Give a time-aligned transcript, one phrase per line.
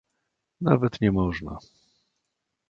[0.61, 1.59] "Nawet nie można."